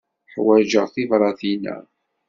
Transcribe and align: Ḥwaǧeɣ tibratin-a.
Ḥwaǧeɣ 0.33 0.87
tibratin-a. 0.93 1.77